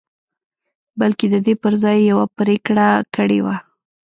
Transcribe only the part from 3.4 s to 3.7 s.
وه.